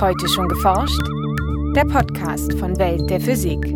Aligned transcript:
Heute 0.00 0.28
schon 0.28 0.48
geforscht? 0.48 1.00
Der 1.76 1.84
Podcast 1.84 2.52
von 2.58 2.76
Welt 2.78 3.08
der 3.08 3.20
Physik. 3.20 3.72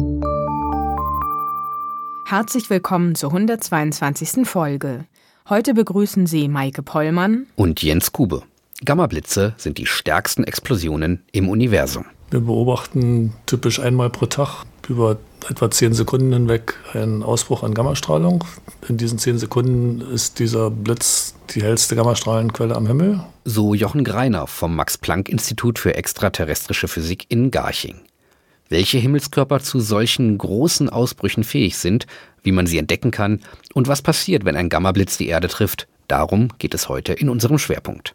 Herzlich 2.27 2.69
willkommen 2.69 3.15
zur 3.15 3.31
122. 3.31 4.47
Folge. 4.47 5.05
Heute 5.49 5.75
begrüßen 5.75 6.27
Sie 6.27 6.49
Maike 6.49 6.83
Pollmann 6.83 7.47
und 7.55 7.83
Jens 7.83 8.13
Kube. 8.13 8.43
Gammablitze 8.85 9.55
sind 9.57 9.79
die 9.79 9.87
stärksten 9.87 10.43
Explosionen 10.43 11.23
im 11.31 11.49
Universum. 11.49 12.05
Wir 12.31 12.41
beobachten 12.41 13.33
typisch 13.47 13.79
einmal 13.79 14.11
pro 14.11 14.27
Tag 14.27 14.65
über 14.89 15.19
etwa 15.49 15.71
zehn 15.71 15.95
Sekunden 15.95 16.33
hinweg 16.33 16.75
einen 16.93 17.23
Ausbruch 17.23 17.63
an 17.63 17.75
Gammastrahlung. 17.75 18.45
In 18.89 18.97
diesen 18.97 19.19
zehn 19.19 19.39
Sekunden 19.39 20.01
ist 20.13 20.39
dieser 20.39 20.71
Blitz 20.71 21.35
die 21.55 21.63
hellste 21.63 21.97
Gammastrahlenquelle 21.97 22.75
am 22.75 22.87
Himmel. 22.87 23.21
So 23.45 23.75
Jochen 23.75 24.05
Greiner 24.05 24.47
vom 24.47 24.77
Max-Planck-Institut 24.77 25.79
für 25.79 25.95
extraterrestrische 25.95 26.89
Physik 26.89 27.27
in 27.29 27.51
Garching. 27.51 28.01
Welche 28.69 28.99
Himmelskörper 28.99 29.61
zu 29.61 29.81
solchen 29.81 30.37
großen 30.37 30.91
Ausbrüchen 30.91 31.45
fähig 31.45 31.79
sind, 31.79 32.07
wie 32.43 32.53
man 32.53 32.67
sie 32.67 32.79
entdecken 32.79 33.11
kann 33.11 33.41
und 33.73 33.89
was 33.89 34.03
passiert, 34.03 34.45
wenn 34.45 34.57
ein 34.57 34.69
Gammablitz 34.69 35.17
die 35.17 35.29
Erde 35.29 35.49
trifft, 35.49 35.89
darum 36.07 36.49
geht 36.59 36.75
es 36.75 36.89
heute 36.89 37.15
in 37.15 37.31
unserem 37.31 37.59
Schwerpunkt. 37.59 38.15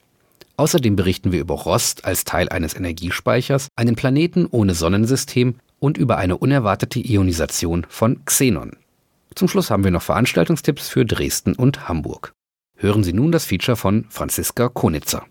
Außerdem 0.55 0.95
berichten 0.95 1.31
wir 1.31 1.40
über 1.40 1.55
Rost 1.55 2.05
als 2.05 2.26
Teil 2.26 2.50
eines 2.50 2.76
Energiespeichers, 2.76 3.70
einen 3.76 3.95
Planeten 3.95 4.45
ohne 4.45 4.76
Sonnensystem 4.76 5.55
und 5.84 5.98
über 5.98 6.18
eine 6.18 6.38
unerwartete 6.38 7.02
Ionisation 7.05 7.86
von 7.90 8.23
Xenon. 8.23 8.78
Zum 9.36 9.50
Schluss 9.50 9.70
haben 9.70 9.84
wir 9.84 9.92
noch 9.92 10.02
Veranstaltungstipps 10.02 10.88
für 10.88 11.06
Dresden 11.06 11.56
und 11.56 11.90
Hamburg. 11.90 12.32
Hören 12.78 13.04
Sie 13.04 13.12
nun 13.12 13.34
das 13.34 13.44
Feature 13.44 13.76
von 13.76 14.06
Franziska 14.08 14.70
Konitzer. 14.70 15.26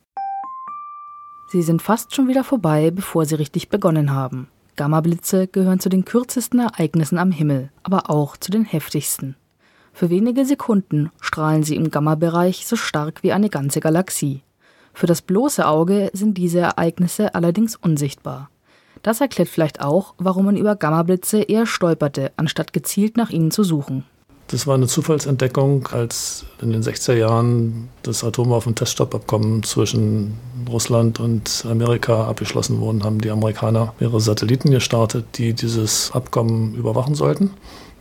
Sie 1.51 1.62
sind 1.62 1.80
fast 1.80 2.14
schon 2.14 2.28
wieder 2.28 2.45
vorbei, 2.45 2.91
bevor 2.91 3.25
sie 3.25 3.36
richtig 3.36 3.70
begonnen 3.70 4.12
haben. 4.12 4.48
Gammablitze 4.77 5.48
gehören 5.48 5.80
zu 5.80 5.89
den 5.89 6.05
kürzesten 6.05 6.61
Ereignissen 6.61 7.17
am 7.17 7.33
Himmel, 7.33 7.70
aber 7.83 8.11
auch 8.11 8.36
zu 8.36 8.50
den 8.50 8.67
heftigsten. 8.67 9.36
Für 9.95 10.11
wenige 10.11 10.45
Sekunden 10.45 11.11
strahlen 11.23 11.62
sie 11.62 11.77
im 11.77 11.91
Gamma-Bereich 11.91 12.67
so 12.67 12.77
stark 12.77 13.23
wie 13.23 13.33
eine 13.33 13.48
ganze 13.48 13.80
Galaxie. 13.80 14.42
Für 14.92 15.06
das 15.06 15.23
bloße 15.23 15.67
Auge 15.67 16.11
sind 16.12 16.36
diese 16.36 16.61
Ereignisse 16.61 17.34
allerdings 17.34 17.77
unsichtbar. 17.77 18.50
Das 19.03 19.20
erklärt 19.20 19.48
vielleicht 19.48 19.81
auch, 19.81 20.14
warum 20.19 20.47
man 20.47 20.56
über 20.56 20.77
Gammablitze 20.77 21.42
eher 21.42 21.67
stolperte, 21.67 22.33
anstatt 22.36 22.72
gezielt 22.72 23.17
nach 23.17 23.31
ihnen 23.31 23.50
zu 23.50 23.64
suchen. 23.64 24.05
Das 24.48 24.67
war 24.67 24.75
eine 24.75 24.86
Zufallsentdeckung, 24.86 25.89
als 25.92 26.45
in 26.61 26.72
den 26.72 26.83
60er 26.83 27.14
Jahren 27.14 27.89
das 28.03 28.23
Atomwaffen-Teststoppabkommen 28.23 29.62
zwischen 29.62 30.34
Russland 30.69 31.20
und 31.20 31.64
Amerika 31.69 32.27
abgeschlossen 32.27 32.78
wurde, 32.78 33.03
haben 33.03 33.20
die 33.20 33.30
Amerikaner 33.30 33.95
ihre 33.98 34.20
Satelliten 34.20 34.70
gestartet, 34.70 35.25
die 35.39 35.55
dieses 35.55 36.12
Abkommen 36.12 36.75
überwachen 36.75 37.14
sollten. 37.14 37.50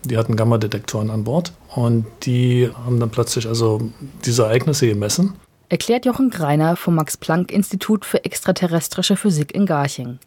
Die 0.04 0.18
hatten 0.18 0.36
Gammadetektoren 0.36 1.10
an 1.10 1.24
Bord 1.24 1.54
und 1.76 2.06
die 2.24 2.70
haben 2.86 3.00
dann 3.00 3.12
plötzlich 3.12 3.48
also 3.48 3.82
diese 4.26 4.44
Ereignisse 4.44 4.88
gemessen. 4.88 5.36
Erklärt 5.70 6.06
Jochen 6.06 6.32
Greiner 6.32 6.76
vom 6.76 6.96
Max-Planck-Institut 6.96 8.04
für 8.04 8.26
extraterrestrische 8.26 9.16
Physik 9.16 9.56
in 9.56 9.66
Garching. 9.66 10.20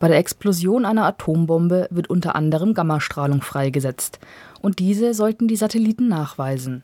Bei 0.00 0.08
der 0.08 0.16
Explosion 0.16 0.86
einer 0.86 1.04
Atombombe 1.04 1.86
wird 1.90 2.08
unter 2.08 2.34
anderem 2.34 2.72
Gammastrahlung 2.72 3.42
freigesetzt, 3.42 4.18
und 4.62 4.78
diese 4.78 5.12
sollten 5.12 5.46
die 5.46 5.56
Satelliten 5.56 6.08
nachweisen. 6.08 6.82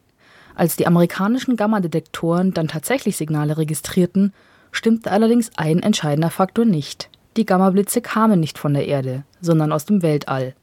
Als 0.55 0.77
die 0.77 0.86
amerikanischen 0.86 1.56
Gammadetektoren 1.56 2.53
dann 2.53 2.69
tatsächlich 2.69 3.17
Signale 3.17 3.56
registrierten, 3.56 4.34
stimmte 4.70 5.11
allerdings 5.11 5.50
ein 5.56 5.81
entscheidender 5.81 6.31
Faktor 6.31 6.67
nicht. 6.67 7.08
Die 7.39 7.47
Gammablitze 7.47 8.03
kamen 8.03 8.39
nicht 8.39 8.58
von 8.58 8.75
der 8.75 8.86
Erde, 8.86 9.25
sondern 9.41 9.73
aus 9.73 9.86
dem 9.86 10.03
Weltall. 10.03 10.55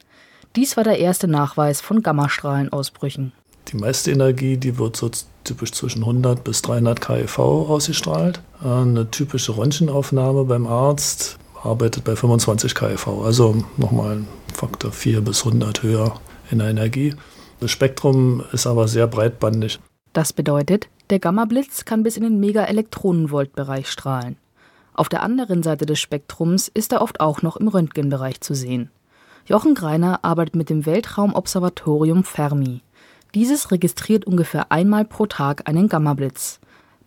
Dies 0.54 0.76
war 0.76 0.84
der 0.84 1.00
erste 1.00 1.26
Nachweis 1.26 1.80
von 1.80 2.04
Gammastrahlenausbrüchen. 2.04 3.32
Die 3.68 3.76
meiste 3.76 4.12
Energie, 4.12 4.58
die 4.58 4.78
wird 4.78 4.94
so 4.94 5.10
typisch 5.42 5.72
zwischen 5.72 6.02
100 6.02 6.44
bis 6.44 6.62
300 6.62 7.00
keV 7.00 7.38
ausgestrahlt. 7.68 8.40
Eine 8.62 9.10
typische 9.10 9.56
Röntgenaufnahme 9.56 10.44
beim 10.44 10.68
Arzt 10.68 11.38
arbeitet 11.64 12.04
bei 12.04 12.14
25 12.14 12.74
kV, 12.74 13.24
also 13.24 13.64
nochmal 13.76 14.16
ein 14.16 14.28
Faktor 14.52 14.92
4 14.92 15.22
bis 15.22 15.44
100 15.44 15.82
höher 15.82 16.20
in 16.50 16.58
der 16.58 16.68
Energie. 16.68 17.14
Das 17.60 17.70
Spektrum 17.70 18.44
ist 18.52 18.66
aber 18.66 18.88
sehr 18.88 19.06
breitbandig. 19.06 19.80
Das 20.12 20.32
bedeutet, 20.32 20.88
der 21.10 21.18
Gammablitz 21.18 21.84
kann 21.84 22.02
bis 22.02 22.16
in 22.16 22.22
den 22.22 22.38
Megaelektronenvolt-Bereich 22.38 23.90
strahlen. 23.90 24.36
Auf 24.92 25.08
der 25.08 25.22
anderen 25.22 25.62
Seite 25.62 25.86
des 25.86 25.98
Spektrums 25.98 26.68
ist 26.68 26.92
er 26.92 27.02
oft 27.02 27.20
auch 27.20 27.42
noch 27.42 27.56
im 27.56 27.68
Röntgenbereich 27.68 28.40
zu 28.40 28.54
sehen. 28.54 28.90
Jochen 29.46 29.74
Greiner 29.74 30.20
arbeitet 30.22 30.54
mit 30.54 30.70
dem 30.70 30.86
Weltraumobservatorium 30.86 32.24
Fermi. 32.24 32.80
Dieses 33.34 33.72
registriert 33.72 34.24
ungefähr 34.24 34.70
einmal 34.70 35.04
pro 35.04 35.26
Tag 35.26 35.68
einen 35.68 35.88
Gammablitz. 35.88 36.60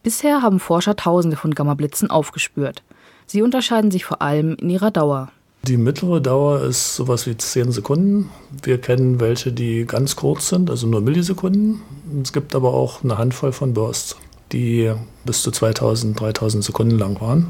Bisher 0.03 0.41
haben 0.41 0.59
Forscher 0.59 0.96
Tausende 0.96 1.38
von 1.38 1.56
Gammablitzen 1.56 2.09
aufgespürt. 2.09 2.84
Sie 3.29 3.41
unterscheiden 3.41 3.91
sich 3.91 4.05
vor 4.05 4.21
allem 4.21 4.55
in 4.55 4.69
ihrer 4.69 4.89
Dauer. 4.89 5.29
Die 5.63 5.75
mittlere 5.75 6.21
Dauer 6.21 6.61
ist 6.61 6.95
sowas 6.95 7.27
wie 7.27 7.35
10 7.35 7.73
Sekunden. 7.73 8.29
Wir 8.63 8.79
kennen 8.79 9.19
welche, 9.19 9.51
die 9.51 9.85
ganz 9.85 10.15
kurz 10.15 10.47
sind, 10.47 10.69
also 10.69 10.88
nur 10.88 11.01
Millisekunden. 11.01 11.81
Es 12.23 12.31
gibt 12.31 12.55
aber 12.55 12.73
auch 12.73 13.03
eine 13.03 13.17
Handvoll 13.17 13.51
von 13.51 13.73
Bursts, 13.73 14.16
die 14.53 14.93
bis 15.25 15.41
zu 15.41 15.51
2000, 15.51 16.17
3000 16.17 16.63
Sekunden 16.63 16.97
lang 16.97 17.19
waren. 17.19 17.47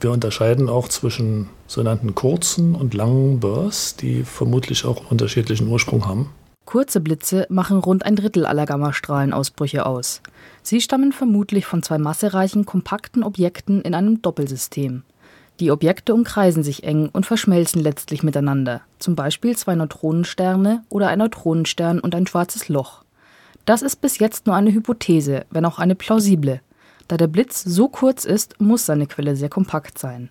Wir 0.00 0.12
unterscheiden 0.12 0.68
auch 0.68 0.86
zwischen 0.86 1.48
sogenannten 1.66 2.14
kurzen 2.14 2.76
und 2.76 2.94
langen 2.94 3.40
Bursts, 3.40 3.96
die 3.96 4.22
vermutlich 4.22 4.84
auch 4.84 5.10
unterschiedlichen 5.10 5.66
Ursprung 5.66 6.06
haben. 6.06 6.30
Kurze 6.64 7.00
Blitze 7.00 7.46
machen 7.50 7.78
rund 7.78 8.06
ein 8.06 8.16
Drittel 8.16 8.46
aller 8.46 8.66
Gammastrahlenausbrüche 8.66 9.84
aus. 9.84 10.22
Sie 10.62 10.80
stammen 10.80 11.12
vermutlich 11.12 11.66
von 11.66 11.82
zwei 11.82 11.98
massereichen, 11.98 12.64
kompakten 12.64 13.22
Objekten 13.22 13.82
in 13.82 13.94
einem 13.94 14.22
Doppelsystem. 14.22 15.02
Die 15.60 15.70
Objekte 15.70 16.14
umkreisen 16.14 16.62
sich 16.62 16.84
eng 16.84 17.10
und 17.12 17.26
verschmelzen 17.26 17.82
letztlich 17.82 18.22
miteinander, 18.22 18.80
zum 18.98 19.14
Beispiel 19.14 19.56
zwei 19.56 19.74
Neutronensterne 19.74 20.82
oder 20.88 21.08
ein 21.08 21.18
Neutronenstern 21.18 22.00
und 22.00 22.14
ein 22.14 22.26
schwarzes 22.26 22.68
Loch. 22.68 23.04
Das 23.64 23.82
ist 23.82 24.00
bis 24.00 24.18
jetzt 24.18 24.46
nur 24.46 24.56
eine 24.56 24.72
Hypothese, 24.72 25.44
wenn 25.50 25.64
auch 25.64 25.78
eine 25.78 25.94
plausible. 25.94 26.60
Da 27.06 27.16
der 27.16 27.26
Blitz 27.26 27.62
so 27.62 27.88
kurz 27.88 28.24
ist, 28.24 28.60
muss 28.60 28.86
seine 28.86 29.06
Quelle 29.06 29.36
sehr 29.36 29.50
kompakt 29.50 29.98
sein. 29.98 30.30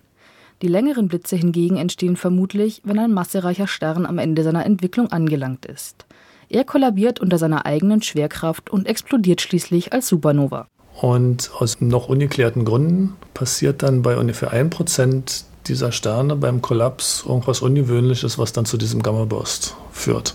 Die 0.60 0.68
längeren 0.68 1.08
Blitze 1.08 1.36
hingegen 1.36 1.76
entstehen 1.76 2.16
vermutlich, 2.16 2.82
wenn 2.84 2.98
ein 2.98 3.12
massereicher 3.12 3.66
Stern 3.66 4.06
am 4.06 4.18
Ende 4.18 4.42
seiner 4.42 4.64
Entwicklung 4.64 5.10
angelangt 5.10 5.66
ist. 5.66 6.06
Er 6.52 6.64
kollabiert 6.64 7.18
unter 7.18 7.38
seiner 7.38 7.64
eigenen 7.64 8.02
Schwerkraft 8.02 8.68
und 8.68 8.86
explodiert 8.86 9.40
schließlich 9.40 9.94
als 9.94 10.08
Supernova. 10.08 10.68
Und 11.00 11.50
aus 11.58 11.80
noch 11.80 12.10
ungeklärten 12.10 12.66
Gründen 12.66 13.14
passiert 13.32 13.82
dann 13.82 14.02
bei 14.02 14.18
ungefähr 14.18 14.52
1% 14.52 15.44
dieser 15.66 15.92
Sterne 15.92 16.36
beim 16.36 16.60
Kollaps 16.60 17.24
irgendwas 17.26 17.62
Ungewöhnliches, 17.62 18.38
was 18.38 18.52
dann 18.52 18.66
zu 18.66 18.76
diesem 18.76 19.02
Gamma-Burst 19.02 19.74
führt. 19.92 20.34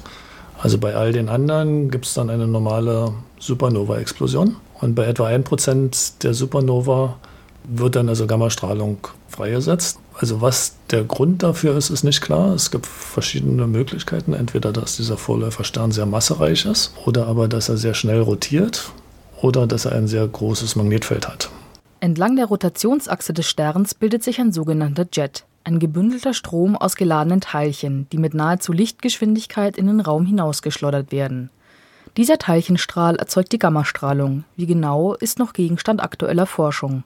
Also 0.60 0.80
bei 0.80 0.96
all 0.96 1.12
den 1.12 1.30
anderen 1.30 1.92
gibt 1.92 2.08
es 2.08 2.16
dann 2.16 2.32
eine 2.32 2.48
normale 2.48 3.14
Supernova-Explosion. 3.38 4.56
Und 4.82 4.96
bei 4.96 5.06
etwa 5.06 5.28
1% 5.28 6.24
der 6.24 6.34
Supernova 6.34 7.20
wird 7.64 7.96
dann 7.96 8.10
also 8.10 8.26
Gammastrahlung 8.26 8.98
freigesetzt. 9.28 10.00
Also 10.20 10.42
was 10.42 10.76
der 10.90 11.04
Grund 11.04 11.44
dafür 11.44 11.78
ist, 11.78 11.92
ist 11.92 12.04
nicht 12.04 12.22
klar. 12.22 12.54
Es 12.54 12.72
gibt 12.72 12.88
verschiedene 12.88 13.68
Möglichkeiten. 13.68 14.34
Entweder, 14.34 14.74
dass 14.74 14.98
dieser 14.98 15.18
Vorläuferstern 15.18 15.92
sehr 15.92 16.08
massereich 16.08 16.66
ist 16.66 16.94
oder 17.06 17.28
aber, 17.28 17.48
dass 17.48 17.70
er 17.70 17.78
sehr 17.78 17.94
schnell 17.94 18.22
rotiert 18.22 18.92
oder 19.42 19.68
dass 19.68 19.86
er 19.86 19.92
ein 19.92 20.08
sehr 20.08 20.28
großes 20.28 20.76
Magnetfeld 20.76 21.28
hat. 21.28 21.50
Entlang 22.00 22.36
der 22.36 22.46
Rotationsachse 22.46 23.34
des 23.34 23.48
Sterns 23.48 23.94
bildet 23.94 24.24
sich 24.24 24.40
ein 24.40 24.52
sogenannter 24.52 25.08
Jet, 25.12 25.46
ein 25.64 25.80
gebündelter 25.80 26.34
Strom 26.34 26.76
aus 26.76 26.96
geladenen 26.96 27.42
Teilchen, 27.42 28.08
die 28.12 28.18
mit 28.18 28.34
nahezu 28.34 28.72
Lichtgeschwindigkeit 28.72 29.78
in 29.78 29.88
den 29.88 30.00
Raum 30.00 30.26
hinausgeschleudert 30.26 31.12
werden. 31.12 31.50
Dieser 32.16 32.40
Teilchenstrahl 32.40 33.18
erzeugt 33.18 33.52
die 33.52 33.60
Gammastrahlung. 33.60 34.44
Wie 34.56 34.66
genau, 34.66 35.14
ist 35.14 35.38
noch 35.38 35.54
Gegenstand 35.54 36.02
aktueller 36.02 36.48
Forschung. 36.48 37.04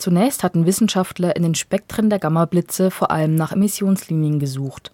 Zunächst 0.00 0.42
hatten 0.42 0.64
Wissenschaftler 0.64 1.36
in 1.36 1.42
den 1.42 1.54
Spektren 1.54 2.08
der 2.08 2.18
Gammablitze 2.18 2.90
vor 2.90 3.10
allem 3.10 3.34
nach 3.34 3.52
Emissionslinien 3.52 4.38
gesucht. 4.38 4.92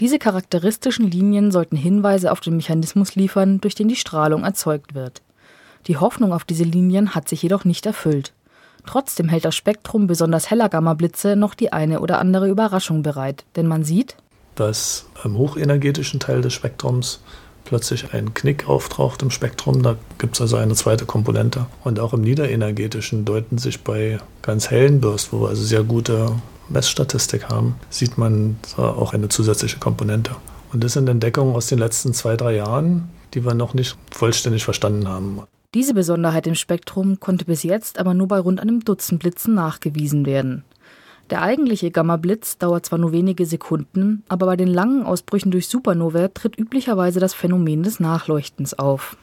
Diese 0.00 0.18
charakteristischen 0.18 1.08
Linien 1.08 1.52
sollten 1.52 1.76
Hinweise 1.76 2.32
auf 2.32 2.40
den 2.40 2.56
Mechanismus 2.56 3.14
liefern, 3.14 3.60
durch 3.60 3.76
den 3.76 3.86
die 3.86 3.94
Strahlung 3.94 4.42
erzeugt 4.42 4.96
wird. 4.96 5.22
Die 5.86 5.98
Hoffnung 5.98 6.32
auf 6.32 6.42
diese 6.42 6.64
Linien 6.64 7.14
hat 7.14 7.28
sich 7.28 7.42
jedoch 7.42 7.64
nicht 7.64 7.86
erfüllt. 7.86 8.32
Trotzdem 8.86 9.28
hält 9.28 9.44
das 9.44 9.54
Spektrum 9.54 10.08
besonders 10.08 10.50
heller 10.50 10.68
Gammablitze 10.68 11.36
noch 11.36 11.54
die 11.54 11.72
eine 11.72 12.00
oder 12.00 12.18
andere 12.18 12.48
Überraschung 12.48 13.04
bereit, 13.04 13.44
denn 13.54 13.68
man 13.68 13.84
sieht, 13.84 14.16
dass 14.56 15.06
im 15.22 15.38
hochenergetischen 15.38 16.18
Teil 16.18 16.40
des 16.40 16.54
Spektrums 16.54 17.20
plötzlich 17.64 18.12
ein 18.12 18.34
Knick 18.34 18.68
auftaucht 18.68 19.22
im 19.22 19.30
Spektrum. 19.30 19.82
Da 19.82 19.96
gibt 20.18 20.34
es 20.34 20.40
also 20.40 20.56
eine 20.56 20.74
zweite 20.74 21.06
Komponente. 21.06 21.66
Und 21.84 22.00
auch 22.00 22.12
im 22.12 22.22
niederenergetischen 22.22 23.24
deuten 23.24 23.58
sich 23.58 23.82
bei 23.82 24.18
ganz 24.42 24.70
hellen 24.70 25.00
Bursts, 25.00 25.32
wo 25.32 25.42
wir 25.42 25.48
also 25.48 25.62
sehr 25.62 25.84
gute 25.84 26.32
Messstatistik 26.68 27.48
haben, 27.48 27.76
sieht 27.90 28.18
man 28.18 28.58
auch 28.76 29.12
eine 29.12 29.28
zusätzliche 29.28 29.78
Komponente. 29.78 30.32
Und 30.72 30.84
das 30.84 30.92
sind 30.92 31.08
Entdeckungen 31.08 31.54
aus 31.54 31.66
den 31.66 31.78
letzten 31.78 32.14
zwei, 32.14 32.36
drei 32.36 32.56
Jahren, 32.56 33.08
die 33.34 33.44
wir 33.44 33.54
noch 33.54 33.74
nicht 33.74 33.96
vollständig 34.10 34.64
verstanden 34.64 35.08
haben. 35.08 35.40
Diese 35.74 35.94
Besonderheit 35.94 36.46
im 36.46 36.56
Spektrum 36.56 37.20
konnte 37.20 37.44
bis 37.44 37.62
jetzt 37.62 37.98
aber 37.98 38.14
nur 38.14 38.26
bei 38.26 38.40
rund 38.40 38.60
einem 38.60 38.84
Dutzend 38.84 39.20
Blitzen 39.20 39.54
nachgewiesen 39.54 40.26
werden. 40.26 40.64
Der 41.30 41.42
eigentliche 41.42 41.92
Gamma-Blitz 41.92 42.58
dauert 42.58 42.86
zwar 42.86 42.98
nur 42.98 43.12
wenige 43.12 43.46
Sekunden, 43.46 44.24
aber 44.28 44.46
bei 44.46 44.56
den 44.56 44.68
langen 44.68 45.04
Ausbrüchen 45.04 45.52
durch 45.52 45.68
Supernovae 45.68 46.28
tritt 46.34 46.58
üblicherweise 46.58 47.20
das 47.20 47.34
Phänomen 47.34 47.84
des 47.84 48.00
Nachleuchtens 48.00 48.74
auf. 48.74 49.16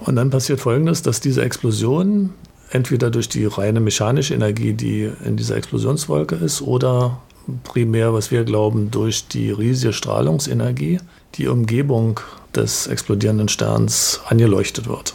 Und 0.00 0.16
dann 0.16 0.28
passiert 0.28 0.60
Folgendes, 0.60 1.00
dass 1.00 1.20
diese 1.20 1.42
Explosion 1.42 2.34
entweder 2.70 3.10
durch 3.10 3.30
die 3.30 3.46
reine 3.46 3.80
mechanische 3.80 4.34
Energie, 4.34 4.74
die 4.74 5.10
in 5.24 5.38
dieser 5.38 5.56
Explosionswolke 5.56 6.34
ist, 6.34 6.60
oder 6.60 7.20
primär, 7.64 8.12
was 8.12 8.30
wir 8.30 8.44
glauben, 8.44 8.90
durch 8.90 9.28
die 9.28 9.50
riesige 9.50 9.94
Strahlungsenergie, 9.94 10.98
die 11.36 11.48
Umgebung 11.48 12.20
des 12.54 12.86
explodierenden 12.86 13.48
Sterns 13.48 14.20
angeleuchtet 14.28 14.88
wird. 14.88 15.14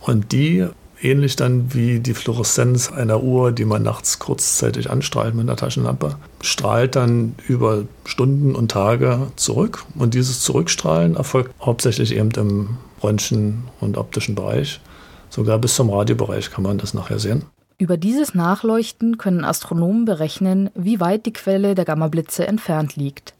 Und 0.00 0.32
die 0.32 0.66
ähnlich 1.02 1.36
dann 1.36 1.74
wie 1.74 2.00
die 2.00 2.14
Fluoreszenz 2.14 2.90
einer 2.90 3.22
Uhr, 3.22 3.52
die 3.52 3.64
man 3.64 3.82
nachts 3.82 4.18
kurzzeitig 4.18 4.90
anstrahlt 4.90 5.34
mit 5.34 5.48
einer 5.48 5.56
Taschenlampe, 5.56 6.16
strahlt 6.40 6.96
dann 6.96 7.34
über 7.46 7.84
Stunden 8.04 8.54
und 8.54 8.70
Tage 8.70 9.28
zurück. 9.36 9.84
Und 9.94 10.14
dieses 10.14 10.40
Zurückstrahlen 10.40 11.16
erfolgt 11.16 11.52
hauptsächlich 11.60 12.14
eben 12.14 12.30
im 12.32 12.78
Röntgen- 13.02 13.64
und 13.80 13.98
optischen 13.98 14.34
Bereich. 14.34 14.80
Sogar 15.28 15.58
bis 15.58 15.74
zum 15.74 15.90
Radiobereich 15.90 16.50
kann 16.50 16.62
man 16.64 16.78
das 16.78 16.94
nachher 16.94 17.18
sehen. 17.18 17.44
Über 17.78 17.96
dieses 17.96 18.34
Nachleuchten 18.34 19.18
können 19.18 19.44
Astronomen 19.44 20.04
berechnen, 20.04 20.70
wie 20.74 21.00
weit 21.00 21.26
die 21.26 21.32
Quelle 21.32 21.74
der 21.74 21.84
Gammablitze 21.84 22.46
entfernt 22.46 22.96
liegt. 22.96 23.34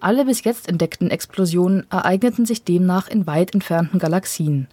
Alle 0.00 0.24
bis 0.24 0.44
jetzt 0.44 0.68
entdeckten 0.68 1.10
Explosionen 1.10 1.86
ereigneten 1.90 2.46
sich 2.46 2.64
demnach 2.64 3.08
in 3.08 3.26
weit 3.26 3.54
entfernten 3.54 3.98
Galaxien. 3.98 4.66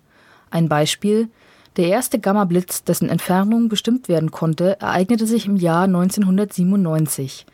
Ein 0.49 0.67
Beispiel 0.67 1.29
der 1.77 1.87
erste 1.87 2.19
Gammablitz, 2.19 2.83
dessen 2.83 3.09
Entfernung 3.09 3.69
bestimmt 3.69 4.07
werden 4.07 4.31
konnte, 4.31 4.79
ereignete 4.79 5.25
sich 5.25 5.45
im 5.45 5.55
Jahr 5.55 5.83
1997. 5.83 7.45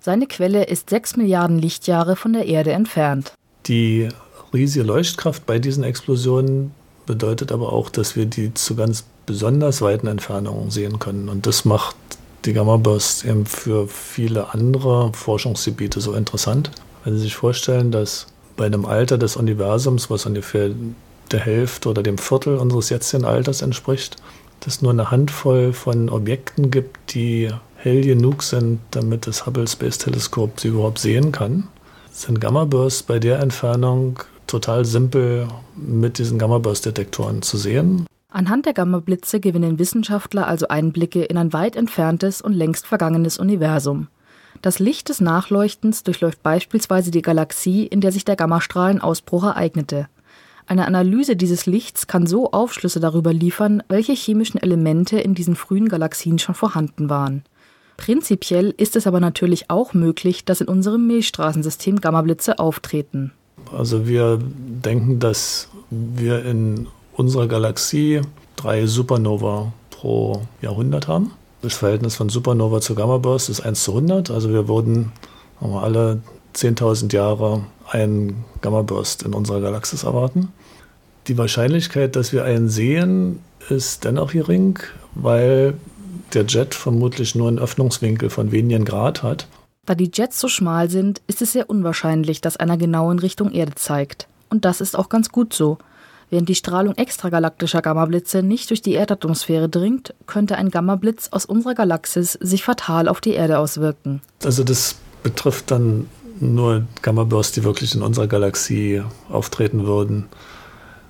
Seine 0.00 0.26
Quelle 0.26 0.64
ist 0.64 0.90
6 0.90 1.16
Milliarden 1.16 1.58
Lichtjahre 1.58 2.16
von 2.16 2.32
der 2.32 2.46
Erde 2.46 2.72
entfernt. 2.72 3.32
Die 3.66 4.08
riesige 4.52 4.84
Leuchtkraft 4.84 5.46
bei 5.46 5.58
diesen 5.58 5.84
Explosionen 5.84 6.72
bedeutet 7.06 7.52
aber 7.52 7.72
auch, 7.72 7.90
dass 7.90 8.16
wir 8.16 8.26
die 8.26 8.54
zu 8.54 8.76
ganz 8.76 9.04
besonders 9.26 9.82
weiten 9.82 10.06
Entfernungen 10.06 10.70
sehen 10.70 10.98
können. 10.98 11.28
Und 11.28 11.46
das 11.46 11.64
macht 11.64 11.96
die 12.44 12.52
Gamma-Burst 12.52 13.24
eben 13.24 13.46
für 13.46 13.88
viele 13.88 14.54
andere 14.54 15.12
Forschungsgebiete 15.12 16.00
so 16.00 16.14
interessant. 16.14 16.70
Wenn 17.04 17.14
Sie 17.14 17.22
sich 17.22 17.34
vorstellen, 17.34 17.90
dass 17.90 18.26
bei 18.56 18.66
einem 18.66 18.86
Alter 18.86 19.18
des 19.18 19.36
Universums, 19.36 20.10
was 20.10 20.26
ungefähr 20.26 20.70
der 21.32 21.40
Hälfte 21.40 21.88
oder 21.88 22.02
dem 22.02 22.18
Viertel 22.18 22.56
unseres 22.56 22.90
jetzigen 22.90 23.24
Alters 23.24 23.62
entspricht, 23.62 24.16
dass 24.60 24.82
nur 24.82 24.92
eine 24.92 25.10
Handvoll 25.10 25.72
von 25.72 26.08
Objekten 26.08 26.70
gibt, 26.70 27.14
die 27.14 27.50
hell 27.76 28.02
genug 28.02 28.42
sind, 28.42 28.80
damit 28.90 29.26
das 29.26 29.46
Hubble 29.46 29.68
Space 29.68 29.98
Teleskop 29.98 30.58
sie 30.58 30.68
überhaupt 30.68 30.98
sehen 30.98 31.32
kann, 31.32 31.68
sind 32.10 32.40
Gamma-Bursts 32.40 33.04
bei 33.04 33.18
der 33.18 33.38
Entfernung 33.40 34.18
total 34.46 34.84
simpel 34.84 35.48
mit 35.76 36.18
diesen 36.18 36.38
Gamma-Burst-Detektoren 36.38 37.42
zu 37.42 37.56
sehen. 37.56 38.06
Anhand 38.30 38.66
der 38.66 38.74
Gamma-Blitze 38.74 39.40
gewinnen 39.40 39.78
Wissenschaftler 39.78 40.46
also 40.46 40.68
Einblicke 40.68 41.24
in 41.24 41.38
ein 41.38 41.52
weit 41.52 41.76
entferntes 41.76 42.42
und 42.42 42.52
längst 42.52 42.86
vergangenes 42.86 43.38
Universum. 43.38 44.08
Das 44.60 44.80
Licht 44.80 45.08
des 45.08 45.20
Nachleuchtens 45.20 46.02
durchläuft 46.02 46.42
beispielsweise 46.42 47.10
die 47.10 47.22
Galaxie, 47.22 47.86
in 47.86 48.00
der 48.00 48.10
sich 48.10 48.24
der 48.24 48.36
Gammastrahlenausbruch 48.36 49.44
ereignete. 49.44 50.08
Eine 50.68 50.86
Analyse 50.86 51.34
dieses 51.34 51.64
Lichts 51.64 52.06
kann 52.06 52.26
so 52.26 52.52
Aufschlüsse 52.52 53.00
darüber 53.00 53.32
liefern, 53.32 53.82
welche 53.88 54.12
chemischen 54.12 54.60
Elemente 54.60 55.18
in 55.18 55.34
diesen 55.34 55.56
frühen 55.56 55.88
Galaxien 55.88 56.38
schon 56.38 56.54
vorhanden 56.54 57.08
waren. 57.08 57.42
Prinzipiell 57.96 58.74
ist 58.76 58.94
es 58.94 59.06
aber 59.06 59.18
natürlich 59.18 59.70
auch 59.70 59.94
möglich, 59.94 60.44
dass 60.44 60.60
in 60.60 60.68
unserem 60.68 61.06
Milchstraßensystem 61.06 62.02
Gammablitze 62.02 62.58
auftreten. 62.58 63.32
Also 63.72 64.06
wir 64.06 64.38
denken, 64.42 65.18
dass 65.18 65.68
wir 65.88 66.44
in 66.44 66.86
unserer 67.14 67.48
Galaxie 67.48 68.20
drei 68.56 68.86
Supernova 68.86 69.72
pro 69.88 70.42
Jahrhundert 70.60 71.08
haben. 71.08 71.32
Das 71.62 71.74
Verhältnis 71.74 72.14
von 72.14 72.28
Supernova 72.28 72.82
zu 72.82 72.94
Gammaburst 72.94 73.48
ist 73.48 73.62
1 73.62 73.84
zu 73.84 73.92
100. 73.92 74.30
Also 74.30 74.50
wir 74.50 74.68
würden 74.68 75.12
alle 75.60 76.20
10.000 76.54 77.12
Jahre 77.14 77.62
einen 77.88 78.44
Gammaburst 78.60 79.22
in 79.22 79.34
unserer 79.34 79.60
Galaxis 79.60 80.04
erwarten. 80.04 80.52
Die 81.26 81.38
Wahrscheinlichkeit, 81.38 82.16
dass 82.16 82.32
wir 82.32 82.44
einen 82.44 82.68
sehen, 82.68 83.40
ist 83.68 84.04
dennoch 84.04 84.32
gering, 84.32 84.78
weil 85.14 85.74
der 86.34 86.44
Jet 86.46 86.74
vermutlich 86.74 87.34
nur 87.34 87.48
einen 87.48 87.58
Öffnungswinkel 87.58 88.30
von 88.30 88.52
wenigen 88.52 88.84
Grad 88.84 89.22
hat. 89.22 89.46
Da 89.86 89.94
die 89.94 90.10
Jets 90.12 90.38
so 90.38 90.48
schmal 90.48 90.90
sind, 90.90 91.22
ist 91.26 91.40
es 91.40 91.52
sehr 91.52 91.70
unwahrscheinlich, 91.70 92.40
dass 92.42 92.58
einer 92.58 92.76
genau 92.76 93.10
in 93.10 93.18
Richtung 93.18 93.50
Erde 93.50 93.74
zeigt. 93.74 94.28
Und 94.50 94.64
das 94.64 94.80
ist 94.80 94.96
auch 94.96 95.08
ganz 95.08 95.30
gut 95.30 95.54
so. 95.54 95.78
Während 96.30 96.48
die 96.50 96.54
Strahlung 96.54 96.94
extragalaktischer 96.94 97.80
Gammablitze 97.80 98.42
nicht 98.42 98.68
durch 98.68 98.82
die 98.82 98.92
Erdatmosphäre 98.92 99.70
dringt, 99.70 100.12
könnte 100.26 100.56
ein 100.56 100.70
Gammablitz 100.70 101.28
aus 101.30 101.46
unserer 101.46 101.74
Galaxis 101.74 102.34
sich 102.34 102.64
fatal 102.64 103.08
auf 103.08 103.22
die 103.22 103.32
Erde 103.32 103.58
auswirken. 103.58 104.20
Also 104.44 104.62
das 104.62 104.96
betrifft 105.22 105.70
dann 105.70 106.06
nur 106.40 106.86
Gammabursts, 107.02 107.52
die 107.52 107.64
wirklich 107.64 107.94
in 107.94 108.02
unserer 108.02 108.26
Galaxie 108.26 109.02
auftreten 109.28 109.86
würden 109.86 110.26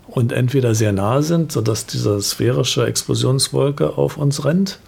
und 0.09 0.33
entweder 0.33 0.75
sehr 0.75 0.93
nah 0.93 1.23
sind, 1.23 1.53
sodass 1.53 1.87
diese 1.87 2.21
sphärische 2.21 2.87
Explosionswolke 2.87 3.97
auf 3.97 4.17
uns 4.17 4.45
rennt. 4.45 4.79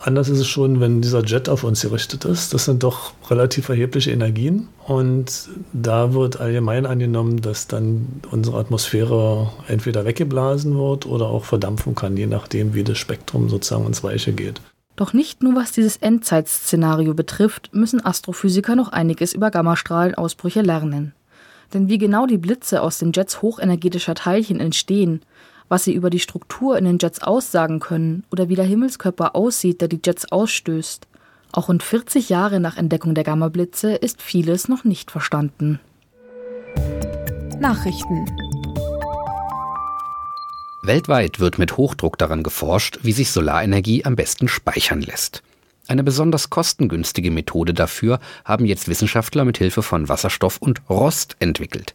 Anders 0.00 0.28
ist 0.28 0.40
es 0.40 0.48
schon, 0.48 0.80
wenn 0.80 1.00
dieser 1.00 1.24
Jet 1.24 1.48
auf 1.48 1.64
uns 1.64 1.80
gerichtet 1.80 2.26
ist. 2.26 2.52
Das 2.52 2.66
sind 2.66 2.82
doch 2.82 3.12
relativ 3.30 3.70
erhebliche 3.70 4.10
Energien. 4.10 4.68
Und 4.86 5.48
da 5.72 6.12
wird 6.12 6.40
allgemein 6.40 6.84
angenommen, 6.84 7.40
dass 7.40 7.68
dann 7.68 8.20
unsere 8.30 8.58
Atmosphäre 8.58 9.50
entweder 9.66 10.04
weggeblasen 10.04 10.76
wird 10.76 11.06
oder 11.06 11.28
auch 11.28 11.46
verdampfen 11.46 11.94
kann, 11.94 12.18
je 12.18 12.26
nachdem, 12.26 12.74
wie 12.74 12.84
das 12.84 12.98
Spektrum 12.98 13.48
sozusagen 13.48 13.86
ins 13.86 14.04
Weiche 14.04 14.34
geht. 14.34 14.60
Doch 14.96 15.12
nicht 15.12 15.42
nur 15.42 15.56
was 15.56 15.72
dieses 15.72 15.96
Endzeitszenario 15.96 17.14
betrifft, 17.14 17.74
müssen 17.74 18.04
Astrophysiker 18.04 18.76
noch 18.76 18.90
einiges 18.90 19.32
über 19.32 19.50
Gammastrahlenausbrüche 19.50 20.62
lernen. 20.62 21.12
Denn 21.72 21.88
wie 21.88 21.98
genau 21.98 22.26
die 22.26 22.38
Blitze 22.38 22.80
aus 22.82 22.98
den 22.98 23.12
Jets 23.12 23.42
hochenergetischer 23.42 24.14
Teilchen 24.14 24.60
entstehen, 24.60 25.22
was 25.68 25.84
sie 25.84 25.94
über 25.94 26.10
die 26.10 26.20
Struktur 26.20 26.78
in 26.78 26.84
den 26.84 26.98
Jets 27.00 27.22
aussagen 27.22 27.80
können 27.80 28.24
oder 28.30 28.48
wie 28.48 28.54
der 28.54 28.66
Himmelskörper 28.66 29.34
aussieht, 29.34 29.80
der 29.80 29.88
die 29.88 30.00
Jets 30.04 30.30
ausstößt, 30.30 31.08
auch 31.52 31.68
rund 31.68 31.82
40 31.82 32.28
Jahre 32.28 32.60
nach 32.60 32.76
Entdeckung 32.76 33.14
der 33.14 33.24
Gammablitze 33.24 33.94
ist 33.94 34.22
vieles 34.22 34.68
noch 34.68 34.84
nicht 34.84 35.10
verstanden. 35.10 35.78
Nachrichten 37.60 38.26
Weltweit 40.86 41.40
wird 41.40 41.58
mit 41.58 41.78
Hochdruck 41.78 42.18
daran 42.18 42.42
geforscht, 42.42 42.98
wie 43.02 43.12
sich 43.12 43.30
Solarenergie 43.30 44.04
am 44.04 44.16
besten 44.16 44.48
speichern 44.48 45.00
lässt. 45.00 45.42
Eine 45.88 46.04
besonders 46.04 46.50
kostengünstige 46.50 47.30
Methode 47.30 47.72
dafür 47.72 48.20
haben 48.44 48.66
jetzt 48.66 48.88
Wissenschaftler 48.88 49.46
mit 49.46 49.56
Hilfe 49.56 49.82
von 49.82 50.10
Wasserstoff 50.10 50.58
und 50.58 50.82
Rost 50.90 51.36
entwickelt. 51.38 51.94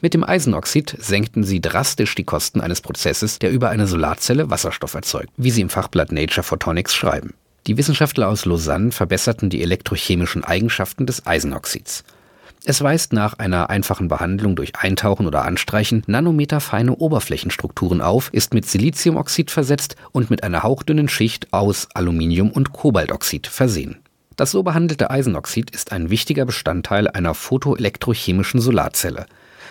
Mit 0.00 0.14
dem 0.14 0.24
Eisenoxid 0.24 0.96
senkten 0.98 1.44
sie 1.44 1.60
drastisch 1.60 2.16
die 2.16 2.24
Kosten 2.24 2.60
eines 2.60 2.80
Prozesses, 2.80 3.38
der 3.38 3.52
über 3.52 3.70
eine 3.70 3.86
Solarzelle 3.86 4.50
Wasserstoff 4.50 4.94
erzeugt, 4.94 5.30
wie 5.36 5.52
sie 5.52 5.62
im 5.62 5.70
Fachblatt 5.70 6.10
Nature 6.10 6.42
Photonics 6.42 6.94
schreiben. 6.94 7.34
Die 7.68 7.76
Wissenschaftler 7.76 8.28
aus 8.28 8.44
Lausanne 8.44 8.90
verbesserten 8.90 9.48
die 9.48 9.62
elektrochemischen 9.62 10.42
Eigenschaften 10.42 11.06
des 11.06 11.24
Eisenoxids. 11.24 12.02
Es 12.66 12.80
weist 12.80 13.12
nach 13.12 13.34
einer 13.34 13.68
einfachen 13.68 14.08
Behandlung 14.08 14.56
durch 14.56 14.74
Eintauchen 14.74 15.26
oder 15.26 15.44
Anstreichen 15.44 16.02
nanometerfeine 16.06 16.96
Oberflächenstrukturen 16.96 18.00
auf, 18.00 18.30
ist 18.32 18.54
mit 18.54 18.64
Siliziumoxid 18.64 19.50
versetzt 19.50 19.96
und 20.12 20.30
mit 20.30 20.42
einer 20.42 20.62
hauchdünnen 20.62 21.08
Schicht 21.08 21.52
aus 21.52 21.88
Aluminium 21.92 22.50
und 22.50 22.72
Kobaltoxid 22.72 23.48
versehen. 23.48 23.98
Das 24.36 24.50
so 24.50 24.62
behandelte 24.62 25.10
Eisenoxid 25.10 25.72
ist 25.72 25.92
ein 25.92 26.08
wichtiger 26.08 26.46
Bestandteil 26.46 27.06
einer 27.06 27.34
photoelektrochemischen 27.34 28.60
Solarzelle. 28.60 29.26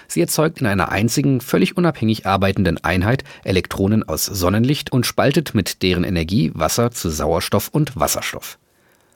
Sie 0.07 0.21
erzeugt 0.21 0.61
in 0.61 0.67
einer 0.67 0.89
einzigen, 0.89 1.41
völlig 1.41 1.75
unabhängig 1.75 2.27
arbeitenden 2.27 2.83
Einheit 2.83 3.23
Elektronen 3.43 4.07
aus 4.07 4.25
Sonnenlicht 4.25 4.91
und 4.91 5.07
spaltet 5.07 5.55
mit 5.55 5.81
deren 5.81 6.03
Energie 6.03 6.51
Wasser 6.53 6.91
zu 6.91 7.09
Sauerstoff 7.09 7.69
und 7.69 7.99
Wasserstoff. 7.99 8.59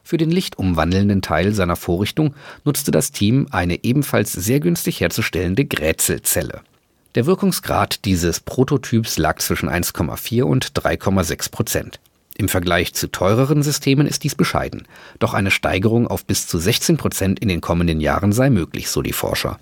Für 0.08 0.16
den 0.16 0.32
lichtumwandelnden 0.32 1.22
Teil 1.22 1.54
seiner 1.54 1.76
Vorrichtung 1.76 2.34
nutzte 2.64 2.92
das 2.92 3.12
Team 3.12 3.46
eine 3.52 3.84
ebenfalls 3.84 4.32
sehr 4.32 4.62
günstig 4.62 5.02
herzustellende 5.02 5.66
Grätzelzelle. 5.66 6.62
Der 7.16 7.26
Wirkungsgrad 7.26 8.06
dieses 8.06 8.40
Prototyps 8.40 9.18
lag 9.18 9.40
zwischen 9.40 9.68
1,4 9.68 10.44
und 10.44 10.72
3,6 10.72 11.52
Prozent. 11.52 12.00
Im 12.38 12.48
Vergleich 12.48 12.94
zu 12.94 13.12
teureren 13.12 13.64
Systemen 13.64 14.08
ist 14.08 14.24
dies 14.24 14.36
bescheiden, 14.36 14.88
doch 15.20 15.34
eine 15.34 15.52
Steigerung 15.52 16.08
auf 16.08 16.24
bis 16.24 16.48
zu 16.48 16.58
16 16.58 16.96
Prozent 16.96 17.40
in 17.40 17.50
den 17.50 17.60
kommenden 17.60 18.00
Jahren 18.00 18.32
sei 18.32 18.50
möglich, 18.50 18.90
so 18.90 19.02
die 19.02 19.12
Forscher. 19.12 19.60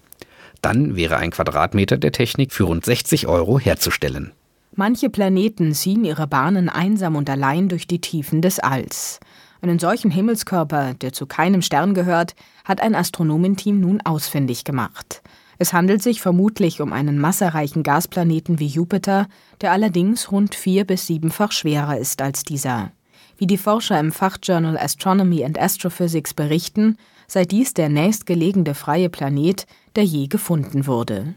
Dann 0.61 0.95
wäre 0.95 1.17
ein 1.17 1.31
Quadratmeter 1.31 1.97
der 1.97 2.11
Technik 2.11 2.53
für 2.53 2.65
rund 2.65 2.85
60 2.85 3.25
Euro 3.25 3.59
herzustellen. 3.59 4.31
Manche 4.75 5.09
Planeten 5.09 5.73
ziehen 5.73 6.05
ihre 6.05 6.27
Bahnen 6.27 6.69
einsam 6.69 7.15
und 7.15 7.31
allein 7.31 7.67
durch 7.67 7.87
die 7.87 7.99
Tiefen 7.99 8.43
des 8.43 8.59
Alls. 8.59 9.19
Einen 9.65 9.79
solchen 9.79 10.11
Himmelskörper, 10.11 10.93
der 10.93 11.11
zu 11.11 11.25
keinem 11.25 11.63
Stern 11.63 11.95
gehört, 11.95 12.35
hat 12.65 12.81
ein 12.81 12.93
Astronomenteam 12.93 13.79
nun 13.79 13.99
ausfindig 13.99 14.63
gemacht. 14.63 15.23
Es 15.57 15.73
handelt 15.73 16.03
sich 16.03 16.21
vermutlich 16.21 16.81
um 16.81 16.93
einen 16.93 17.17
massereichen 17.17 17.81
Gasplaneten 17.81 18.59
wie 18.59 18.67
Jupiter, 18.67 19.27
der 19.61 19.71
allerdings 19.71 20.31
rund 20.31 20.53
vier- 20.53 20.85
bis 20.85 21.07
siebenfach 21.07 21.51
schwerer 21.51 21.97
ist 21.97 22.21
als 22.21 22.43
dieser. 22.43 22.91
Wie 23.39 23.47
die 23.47 23.57
Forscher 23.57 23.99
im 23.99 24.11
Fachjournal 24.11 24.77
Astronomy 24.77 25.43
and 25.43 25.59
Astrophysics 25.59 26.35
berichten, 26.35 26.97
sei 27.25 27.45
dies 27.45 27.73
der 27.73 27.89
nächstgelegene 27.89 28.75
freie 28.75 29.09
Planet, 29.09 29.65
der 29.95 30.03
je 30.03 30.27
gefunden 30.27 30.85
wurde. 30.85 31.33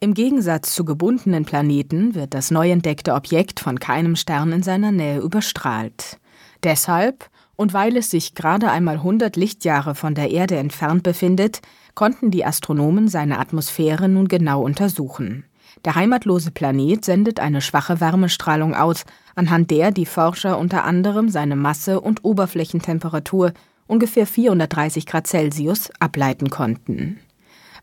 Im 0.00 0.12
Gegensatz 0.12 0.74
zu 0.74 0.84
gebundenen 0.84 1.46
Planeten 1.46 2.14
wird 2.14 2.34
das 2.34 2.50
neu 2.50 2.70
entdeckte 2.70 3.14
Objekt 3.14 3.58
von 3.58 3.80
keinem 3.80 4.16
Stern 4.16 4.52
in 4.52 4.62
seiner 4.62 4.92
Nähe 4.92 5.20
überstrahlt. 5.20 6.18
Deshalb, 6.62 7.30
und 7.58 7.74
weil 7.74 7.96
es 7.96 8.08
sich 8.08 8.36
gerade 8.36 8.70
einmal 8.70 8.94
100 8.94 9.34
Lichtjahre 9.34 9.96
von 9.96 10.14
der 10.14 10.30
Erde 10.30 10.56
entfernt 10.56 11.02
befindet, 11.02 11.60
konnten 11.94 12.30
die 12.30 12.44
Astronomen 12.44 13.08
seine 13.08 13.40
Atmosphäre 13.40 14.08
nun 14.08 14.28
genau 14.28 14.62
untersuchen. 14.62 15.44
Der 15.84 15.96
heimatlose 15.96 16.52
Planet 16.52 17.04
sendet 17.04 17.40
eine 17.40 17.60
schwache 17.60 18.00
Wärmestrahlung 18.00 18.76
aus, 18.76 19.04
anhand 19.34 19.72
der 19.72 19.90
die 19.90 20.06
Forscher 20.06 20.56
unter 20.56 20.84
anderem 20.84 21.28
seine 21.28 21.56
Masse 21.56 22.00
und 22.00 22.24
Oberflächentemperatur 22.24 23.52
ungefähr 23.88 24.26
430 24.26 25.04
Grad 25.04 25.26
Celsius 25.26 25.90
ableiten 25.98 26.50
konnten. 26.50 27.18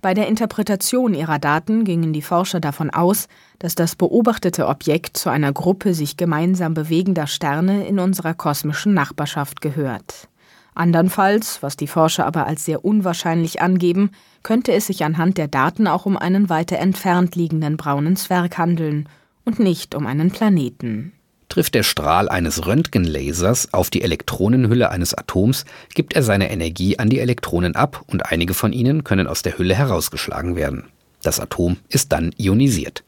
Bei 0.06 0.14
der 0.14 0.28
Interpretation 0.28 1.16
ihrer 1.16 1.40
Daten 1.40 1.84
gingen 1.84 2.14
die 2.14 2.22
Forscher 2.22 2.60
davon 2.60 2.92
aus, 2.92 3.28
dass 3.58 3.74
das 3.74 3.96
beobachtete 3.96 4.68
Objekt 4.68 5.18
zu 5.18 5.32
einer 5.32 5.52
Gruppe 5.52 5.96
sich 5.96 6.16
gemeinsam 6.16 6.76
bewegender 6.76 7.26
Sterne 7.26 7.88
in 7.88 7.98
unserer 7.98 8.36
kosmischen 8.36 8.94
Nachbarschaft 8.94 9.62
gehört. 9.62 10.28
Andernfalls, 10.76 11.64
was 11.64 11.76
die 11.76 11.88
Forscher 11.88 12.28
aber 12.28 12.46
als 12.46 12.66
sehr 12.66 12.86
unwahrscheinlich 12.86 13.64
angeben, 13.64 14.12
könnte 14.44 14.74
es 14.74 14.86
sich 14.86 15.04
anhand 15.04 15.40
der 15.40 15.48
Daten 15.48 15.88
auch 15.88 16.06
um 16.06 16.18
einen 16.18 16.50
weiter 16.50 16.78
entfernt 16.78 17.36
liegenden 17.36 17.76
braunen 17.76 18.16
Zwerg 18.16 18.60
handeln 18.60 19.10
und 19.44 19.58
nicht 19.58 19.96
um 19.96 20.06
einen 20.06 20.30
Planeten. 20.30 21.14
Trifft 21.56 21.74
der 21.74 21.84
Strahl 21.84 22.28
eines 22.28 22.66
Röntgenlasers 22.66 23.74
auf 23.74 23.90
die 23.90 24.02
Elektronenhülle 24.02 24.90
eines 24.90 25.14
Atoms, 25.14 25.64
gibt 25.94 26.12
er 26.12 26.22
seine 26.22 26.52
Energie 26.52 27.00
an 27.00 27.10
die 27.10 27.22
Elektronen 27.22 27.78
ab 27.78 28.04
und 28.08 28.30
einige 28.30 28.54
von 28.54 28.74
ihnen 28.74 29.06
können 29.06 29.26
aus 29.26 29.42
der 29.42 29.58
Hülle 29.58 29.74
herausgeschlagen 29.74 30.58
werden. 30.58 30.84
Das 31.24 31.40
Atom 31.40 31.78
ist 31.88 32.12
dann 32.12 32.34
ionisiert. 32.38 33.06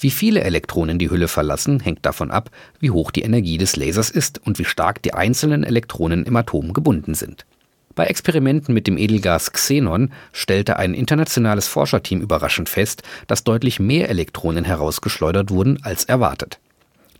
Wie 0.00 0.10
viele 0.10 0.40
Elektronen 0.40 0.98
die 0.98 1.10
Hülle 1.10 1.28
verlassen, 1.28 1.78
hängt 1.78 2.04
davon 2.04 2.32
ab, 2.32 2.50
wie 2.80 2.90
hoch 2.90 3.12
die 3.12 3.22
Energie 3.22 3.56
des 3.56 3.76
Lasers 3.76 4.10
ist 4.10 4.44
und 4.44 4.58
wie 4.58 4.64
stark 4.64 5.00
die 5.02 5.14
einzelnen 5.14 5.62
Elektronen 5.62 6.24
im 6.24 6.34
Atom 6.34 6.72
gebunden 6.72 7.14
sind. 7.14 7.46
Bei 7.94 8.06
Experimenten 8.06 8.74
mit 8.74 8.88
dem 8.88 8.98
Edelgas 8.98 9.52
Xenon 9.52 10.10
stellte 10.32 10.76
ein 10.80 10.92
internationales 10.92 11.68
Forscherteam 11.68 12.20
überraschend 12.20 12.68
fest, 12.68 13.04
dass 13.28 13.44
deutlich 13.44 13.78
mehr 13.78 14.08
Elektronen 14.08 14.64
herausgeschleudert 14.64 15.50
wurden 15.50 15.78
als 15.84 16.02
erwartet. 16.02 16.58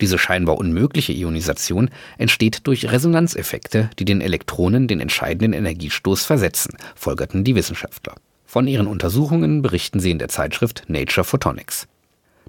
Diese 0.00 0.19
scheinbar 0.19 0.59
unmögliche 0.59 1.12
Ionisation 1.12 1.91
entsteht 2.19 2.67
durch 2.67 2.91
Resonanzeffekte, 2.91 3.91
die 3.99 4.05
den 4.05 4.21
Elektronen 4.21 4.88
den 4.88 5.00
entscheidenden 5.00 5.53
Energiestoß 5.53 6.25
versetzen, 6.25 6.76
folgerten 6.95 7.45
die 7.45 7.55
Wissenschaftler. 7.55 8.15
Von 8.45 8.69
ihren 8.69 8.87
Untersuchungen 8.87 9.62
berichten 9.62 10.00
sie 10.00 10.11
in 10.11 10.19
der 10.19 10.29
Zeitschrift 10.29 10.85
Nature 10.88 11.25
Photonics. 11.25 11.88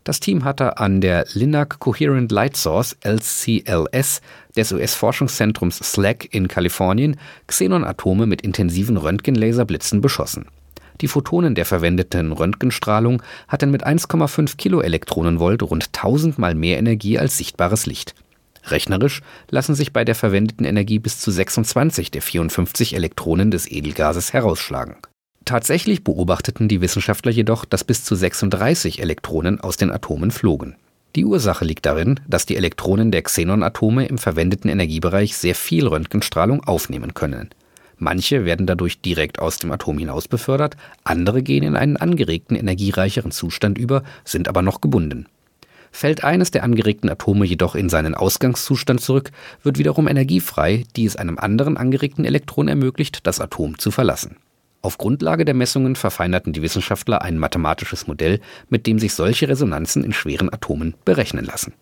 Das 0.03 0.21
Team 0.21 0.45
hatte 0.45 0.77
an 0.77 1.01
der 1.01 1.25
Linac 1.33 1.79
Coherent 1.79 2.31
Light 2.31 2.55
Source 2.55 2.95
LCLS 3.01 4.21
des 4.55 4.71
US-Forschungszentrums 4.71 5.79
SLAC 5.79 6.33
in 6.33 6.47
Kalifornien 6.47 7.17
Xenonatome 7.47 8.25
mit 8.25 8.41
intensiven 8.41 8.95
Röntgenlaserblitzen 8.95 9.99
beschossen. 9.99 10.45
Die 11.01 11.07
Photonen 11.07 11.55
der 11.55 11.65
verwendeten 11.65 12.31
Röntgenstrahlung 12.31 13.21
hatten 13.47 13.71
mit 13.71 13.85
1,5 13.85 14.57
Kiloelektronenvolt 14.57 15.63
rund 15.63 15.93
tausendmal 15.93 16.55
mehr 16.55 16.77
Energie 16.77 17.19
als 17.19 17.37
sichtbares 17.37 17.85
Licht. 17.85 18.15
Rechnerisch 18.65 19.21
lassen 19.49 19.75
sich 19.75 19.93
bei 19.93 20.03
der 20.03 20.15
verwendeten 20.15 20.65
Energie 20.65 20.99
bis 20.99 21.19
zu 21.19 21.31
26 21.31 22.11
der 22.11 22.21
54 22.21 22.95
Elektronen 22.95 23.51
des 23.51 23.71
Edelgases 23.71 24.33
herausschlagen 24.33 24.97
Tatsächlich 25.47 26.03
beobachteten 26.03 26.67
die 26.67 26.81
Wissenschaftler 26.81 27.31
jedoch, 27.31 27.63
dass 27.63 27.85
bis 27.85 28.03
zu 28.03 28.15
36 28.15 29.01
Elektronen 29.01 29.61
aus 29.61 29.77
den 29.77 29.91
Atomen 29.91 30.29
flogen. 30.29 30.75
Die 31.15 31.23
Ursache 31.23 31.63
liegt 31.63 31.85
darin, 31.85 32.19
dass 32.27 32.45
die 32.45 32.57
Elektronen 32.57 33.11
der 33.11 33.21
Xenonatome 33.21 34.07
im 34.07 34.17
verwendeten 34.17 34.69
Energiebereich 34.69 35.37
sehr 35.37 35.55
viel 35.55 35.87
Röntgenstrahlung 35.87 36.65
aufnehmen 36.65 37.13
können. 37.13 37.49
Manche 37.99 38.45
werden 38.45 38.67
dadurch 38.67 39.01
direkt 39.01 39.39
aus 39.39 39.57
dem 39.57 39.71
Atom 39.71 39.97
hinaus 39.97 40.27
befördert, 40.27 40.77
andere 41.03 41.41
gehen 41.41 41.63
in 41.63 41.75
einen 41.75 41.97
angeregten, 41.97 42.55
energiereicheren 42.55 43.31
Zustand 43.31 43.77
über, 43.77 44.03
sind 44.23 44.47
aber 44.47 44.61
noch 44.61 44.81
gebunden. 44.81 45.25
Fällt 45.91 46.23
eines 46.23 46.51
der 46.51 46.63
angeregten 46.63 47.09
Atome 47.09 47.45
jedoch 47.45 47.73
in 47.73 47.89
seinen 47.89 48.13
Ausgangszustand 48.13 49.01
zurück, 49.01 49.31
wird 49.63 49.79
wiederum 49.79 50.07
Energie 50.07 50.41
frei, 50.41 50.83
die 50.95 51.05
es 51.05 51.15
einem 51.15 51.39
anderen 51.39 51.75
angeregten 51.77 52.25
Elektron 52.25 52.67
ermöglicht, 52.67 53.25
das 53.25 53.39
Atom 53.39 53.79
zu 53.79 53.89
verlassen. 53.89 54.37
Auf 54.83 54.99
Grundlage 54.99 55.43
der 55.43 55.55
Messungen 55.55 55.95
verfeinerten 55.95 56.53
die 56.53 56.61
Wissenschaftler 56.61 57.23
ein 57.23 57.39
mathematisches 57.39 58.05
Modell, 58.05 58.39
mit 58.69 58.85
dem 58.85 58.99
sich 58.99 59.15
solche 59.15 59.49
Resonanzen 59.49 60.03
in 60.03 60.13
schweren 60.13 60.53
Atomen 60.53 60.93
berechnen 61.03 61.45
lassen. 61.45 61.73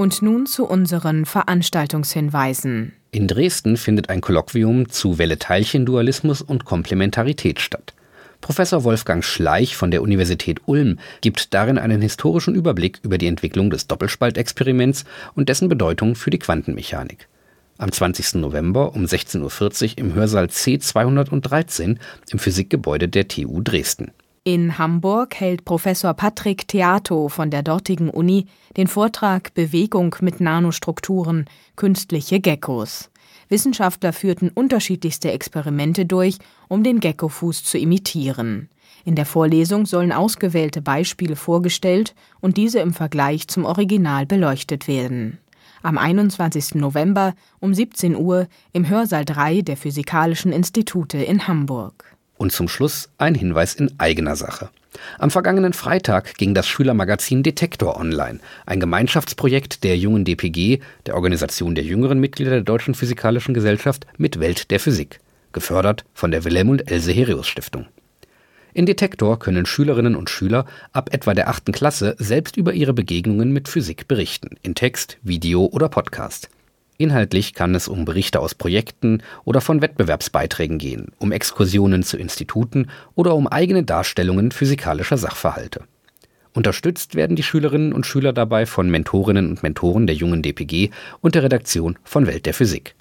Und 0.00 0.22
nun 0.22 0.46
zu 0.46 0.64
unseren 0.64 1.26
Veranstaltungshinweisen. 1.26 2.94
In 3.10 3.28
Dresden 3.28 3.76
findet 3.76 4.08
ein 4.08 4.22
Kolloquium 4.22 4.88
zu 4.88 5.18
Welle-Teilchen-Dualismus 5.18 6.40
und 6.40 6.64
Komplementarität 6.64 7.60
statt. 7.60 7.92
Professor 8.40 8.84
Wolfgang 8.84 9.22
Schleich 9.22 9.76
von 9.76 9.90
der 9.90 10.00
Universität 10.00 10.62
Ulm 10.64 10.98
gibt 11.20 11.52
darin 11.52 11.76
einen 11.76 12.00
historischen 12.00 12.54
Überblick 12.54 13.00
über 13.02 13.18
die 13.18 13.26
Entwicklung 13.26 13.68
des 13.68 13.88
Doppelspaltexperiments 13.88 15.04
und 15.34 15.50
dessen 15.50 15.68
Bedeutung 15.68 16.14
für 16.14 16.30
die 16.30 16.38
Quantenmechanik 16.38 17.28
am 17.76 17.92
20. 17.92 18.34
November 18.36 18.94
um 18.94 19.04
16.40 19.04 19.92
Uhr 19.92 19.98
im 19.98 20.14
Hörsaal 20.14 20.46
C213 20.46 21.96
im 22.30 22.38
Physikgebäude 22.38 23.08
der 23.08 23.28
TU 23.28 23.60
Dresden. 23.62 24.12
In 24.42 24.78
Hamburg 24.78 25.34
hält 25.34 25.66
Professor 25.66 26.14
Patrick 26.14 26.66
Theato 26.66 27.28
von 27.28 27.50
der 27.50 27.62
dortigen 27.62 28.08
Uni 28.08 28.46
den 28.78 28.86
Vortrag 28.86 29.52
Bewegung 29.52 30.16
mit 30.22 30.40
Nanostrukturen, 30.40 31.44
künstliche 31.76 32.40
Geckos. 32.40 33.10
Wissenschaftler 33.50 34.14
führten 34.14 34.48
unterschiedlichste 34.48 35.30
Experimente 35.30 36.06
durch, 36.06 36.38
um 36.68 36.82
den 36.82 37.00
Geckofuß 37.00 37.64
zu 37.64 37.76
imitieren. 37.76 38.70
In 39.04 39.14
der 39.14 39.26
Vorlesung 39.26 39.84
sollen 39.84 40.10
ausgewählte 40.10 40.80
Beispiele 40.80 41.36
vorgestellt 41.36 42.14
und 42.40 42.56
diese 42.56 42.78
im 42.78 42.94
Vergleich 42.94 43.46
zum 43.46 43.66
Original 43.66 44.24
beleuchtet 44.24 44.88
werden 44.88 45.38
am 45.82 45.98
21. 45.98 46.74
November 46.74 47.34
um 47.58 47.72
17 47.72 48.14
Uhr 48.14 48.48
im 48.72 48.88
Hörsaal 48.88 49.24
3 49.24 49.62
der 49.62 49.78
Physikalischen 49.78 50.52
Institute 50.52 51.16
in 51.16 51.48
Hamburg. 51.48 52.16
Und 52.40 52.52
zum 52.52 52.68
Schluss 52.68 53.10
ein 53.18 53.34
Hinweis 53.34 53.74
in 53.74 53.90
eigener 53.98 54.34
Sache. 54.34 54.70
Am 55.18 55.30
vergangenen 55.30 55.74
Freitag 55.74 56.38
ging 56.38 56.54
das 56.54 56.66
Schülermagazin 56.66 57.42
Detektor 57.42 58.00
online, 58.00 58.40
ein 58.64 58.80
Gemeinschaftsprojekt 58.80 59.84
der 59.84 59.98
jungen 59.98 60.24
DPG, 60.24 60.78
der 61.04 61.16
Organisation 61.16 61.74
der 61.74 61.84
jüngeren 61.84 62.18
Mitglieder 62.18 62.52
der 62.52 62.62
Deutschen 62.62 62.94
Physikalischen 62.94 63.52
Gesellschaft 63.52 64.06
mit 64.16 64.40
Welt 64.40 64.70
der 64.70 64.80
Physik, 64.80 65.20
gefördert 65.52 66.06
von 66.14 66.30
der 66.30 66.44
Wilhelm 66.44 66.70
und 66.70 66.90
Else 66.90 67.12
Herius 67.12 67.46
Stiftung. 67.46 67.84
In 68.72 68.86
Detektor 68.86 69.38
können 69.38 69.66
Schülerinnen 69.66 70.16
und 70.16 70.30
Schüler 70.30 70.64
ab 70.94 71.10
etwa 71.12 71.34
der 71.34 71.50
achten 71.50 71.72
Klasse 71.72 72.16
selbst 72.18 72.56
über 72.56 72.72
ihre 72.72 72.94
Begegnungen 72.94 73.52
mit 73.52 73.68
Physik 73.68 74.08
berichten, 74.08 74.56
in 74.62 74.74
Text, 74.74 75.18
Video 75.22 75.66
oder 75.66 75.90
Podcast. 75.90 76.48
Inhaltlich 77.00 77.54
kann 77.54 77.74
es 77.74 77.88
um 77.88 78.04
Berichte 78.04 78.38
aus 78.40 78.54
Projekten 78.54 79.22
oder 79.44 79.62
von 79.62 79.80
Wettbewerbsbeiträgen 79.80 80.76
gehen, 80.76 81.12
um 81.16 81.32
Exkursionen 81.32 82.02
zu 82.02 82.18
Instituten 82.18 82.88
oder 83.14 83.34
um 83.34 83.46
eigene 83.46 83.84
Darstellungen 83.84 84.52
physikalischer 84.52 85.16
Sachverhalte. 85.16 85.84
Unterstützt 86.52 87.14
werden 87.14 87.36
die 87.36 87.42
Schülerinnen 87.42 87.94
und 87.94 88.04
Schüler 88.04 88.34
dabei 88.34 88.66
von 88.66 88.90
Mentorinnen 88.90 89.48
und 89.48 89.62
Mentoren 89.62 90.06
der 90.06 90.14
jungen 90.14 90.42
DPG 90.42 90.90
und 91.22 91.34
der 91.34 91.44
Redaktion 91.44 91.98
von 92.04 92.26
Welt 92.26 92.44
der 92.44 92.52
Physik. 92.52 92.94